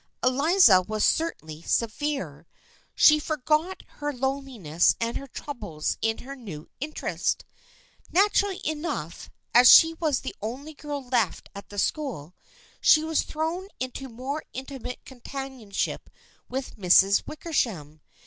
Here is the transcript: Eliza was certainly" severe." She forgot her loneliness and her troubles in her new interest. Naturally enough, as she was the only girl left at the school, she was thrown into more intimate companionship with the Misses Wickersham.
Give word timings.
Eliza 0.23 0.81
was 0.81 1.05
certainly" 1.05 1.61
severe." 1.77 2.47
She 2.95 3.19
forgot 3.19 3.83
her 3.99 4.11
loneliness 4.11 4.95
and 4.99 5.15
her 5.15 5.27
troubles 5.27 5.99
in 6.01 6.17
her 6.25 6.35
new 6.35 6.67
interest. 6.79 7.45
Naturally 8.11 8.59
enough, 8.67 9.29
as 9.53 9.69
she 9.69 9.93
was 9.93 10.21
the 10.21 10.33
only 10.41 10.73
girl 10.73 11.03
left 11.07 11.49
at 11.53 11.69
the 11.69 11.77
school, 11.77 12.33
she 12.81 13.03
was 13.03 13.21
thrown 13.21 13.67
into 13.79 14.09
more 14.09 14.43
intimate 14.53 15.05
companionship 15.05 16.09
with 16.49 16.71
the 16.73 16.81
Misses 16.81 17.27
Wickersham. 17.27 18.01